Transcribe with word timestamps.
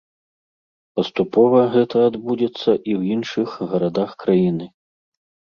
Паступова 0.99 1.59
гэта 1.75 1.95
адбудзецца 2.07 2.57
і 2.57 2.57
ў 2.57 3.01
іншых 3.17 3.49
гарадах 3.75 4.19
краіны. 4.27 4.65